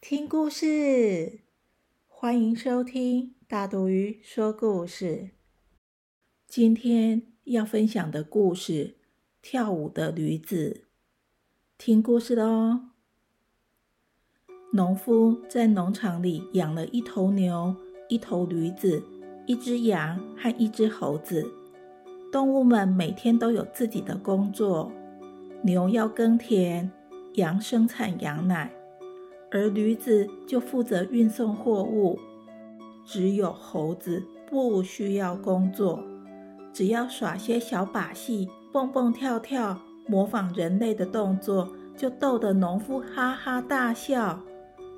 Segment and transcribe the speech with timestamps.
[0.00, 1.40] 听故事，
[2.08, 5.32] 欢迎收听大肚鱼说故事。
[6.48, 8.96] 今天要分享的故事，
[9.42, 10.86] 跳舞的驴子。
[11.76, 12.80] 听故事喽。
[14.72, 17.76] 农夫在农场里养了一头牛、
[18.08, 19.04] 一头驴子、
[19.46, 21.46] 一只羊和一只猴子。
[22.32, 24.90] 动物们每天都有自己的工作，
[25.62, 26.90] 牛要耕田。
[27.34, 28.72] 羊生产羊奶，
[29.52, 32.18] 而驴子就负责运送货物。
[33.04, 36.02] 只有猴子不需要工作，
[36.72, 44.38] 只要耍些小把戏，蹦蹦跳跳，模仿人类的动作，就逗得农夫哈哈大笑。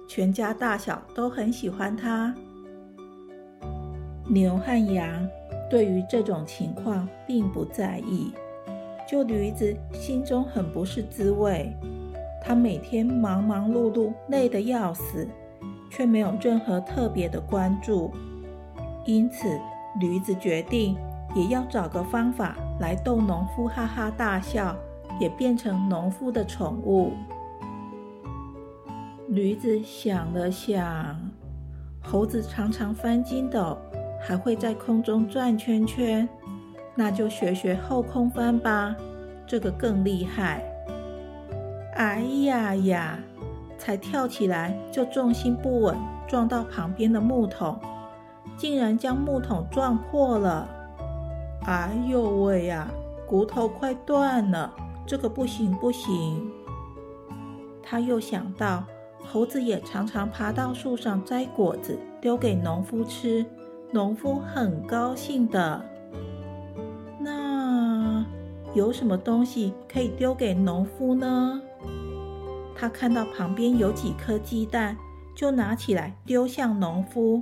[0.09, 2.35] 全家大小都很喜欢它。
[4.29, 5.27] 牛和羊
[5.71, 8.31] 对于这种情况并不在意，
[9.09, 11.75] 就驴子心中很不是滋味。
[12.43, 15.29] 他每天忙忙碌碌，累得要死，
[15.89, 18.11] 却没有任何特别的关注。
[19.07, 19.61] 因此，
[20.01, 20.97] 驴子决定
[21.35, 24.77] 也要找个方法来逗农夫哈哈大笑，
[25.21, 27.13] 也变成农夫的宠物。
[29.29, 31.17] 驴子想了想，
[32.03, 33.79] 猴子常常翻筋斗，
[34.21, 36.29] 还会在空中转圈圈，
[36.95, 38.95] 那就学学后空翻吧，
[39.47, 40.63] 这个更厉害。
[41.95, 43.19] 哎呀呀！
[43.79, 45.97] 才跳起来就重心不稳，
[46.29, 47.77] 撞到旁边的木桶，
[48.57, 50.69] 竟然将木桶撞破了。
[51.67, 52.89] 哎呦喂呀，
[53.27, 54.73] 骨头快断了！
[55.05, 56.49] 这个不行不行。
[57.83, 58.85] 他又想到，
[59.25, 63.45] 猴子也常常爬到树上摘果子丢给农夫吃，
[63.91, 65.85] 农夫很高兴的。
[67.19, 68.25] 那
[68.75, 71.61] 有什么东西可以丢给农夫呢？
[72.83, 74.97] 他看到旁边有几颗鸡蛋，
[75.37, 77.41] 就拿起来丢向农夫。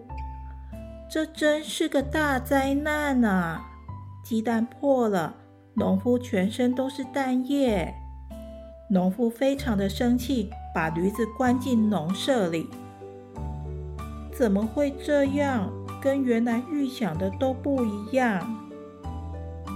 [1.11, 3.63] 这真是个大灾难啊！
[4.23, 5.35] 鸡蛋破了，
[5.73, 7.95] 农夫全身都是蛋液。
[8.91, 12.69] 农夫非常的生气，把驴子关进农舍里。
[14.35, 15.73] 怎么会这样？
[16.03, 18.47] 跟原来预想的都不一样。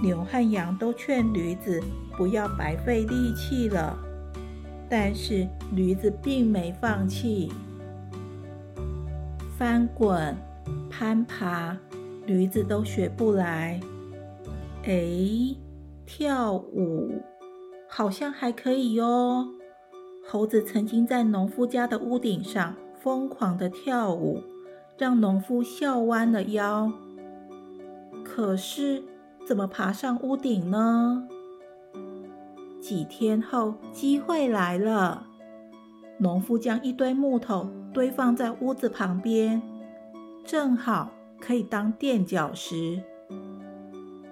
[0.03, 1.81] 牛和羊都劝驴子
[2.15, 3.97] 不要白费力气了。
[4.89, 7.51] 但是驴子并没放弃，
[9.57, 10.35] 翻滚、
[10.89, 11.75] 攀爬，
[12.25, 13.79] 驴子都学不来。
[14.83, 15.55] 哎，
[16.05, 17.21] 跳舞
[17.89, 19.47] 好像还可以哟。
[20.27, 24.41] 猴子曾经在农夫家的屋顶上疯狂的跳舞，
[24.97, 26.91] 让农夫笑弯了腰。
[28.23, 29.03] 可是，
[29.47, 31.27] 怎么爬上屋顶呢？
[32.87, 35.25] 几天后，机会来了。
[36.19, 39.59] 农夫将一堆木头堆放在屋子旁边，
[40.45, 41.09] 正好
[41.41, 43.01] 可以当垫脚石。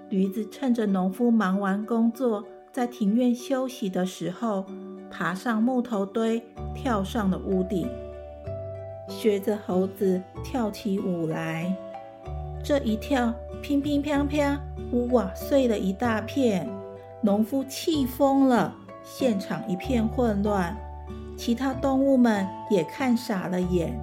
[0.07, 4.63] 驴子趁着农夫忙完工作，在庭院休息的时候，
[5.09, 6.39] 爬上木头堆，
[6.75, 7.89] 跳上了屋顶，
[9.07, 11.75] 学着猴子跳起舞来。
[12.63, 14.59] 这一跳，乒乒乓乓，
[14.91, 16.69] 屋瓦碎了一大片。
[17.25, 20.75] 农夫气疯了，现场一片混乱，
[21.37, 23.97] 其他动物们也看傻了眼。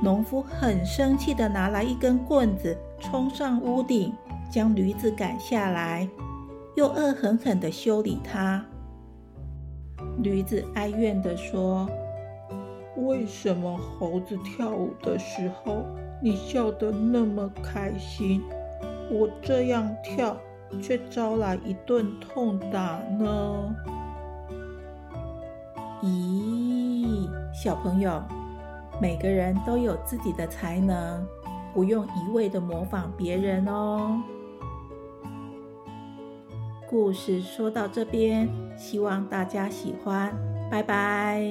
[0.00, 4.12] 农夫很生气的拿来一根棍子，冲上屋顶，
[4.48, 6.08] 将驴子赶下来，
[6.76, 8.64] 又恶狠狠的修理它。
[10.18, 11.90] 驴子哀怨的说
[12.98, 15.84] ：“为什么猴子跳舞的时候，
[16.22, 18.40] 你笑得那么开心？
[19.10, 20.36] 我这样跳。”
[20.80, 23.74] 却招来一顿痛打呢？
[26.02, 28.22] 咦，小朋友，
[29.00, 31.26] 每个人都有自己的才能，
[31.74, 34.22] 不用一味的模仿别人哦。
[36.88, 40.34] 故事说到这边，希望大家喜欢，
[40.70, 41.42] 拜拜。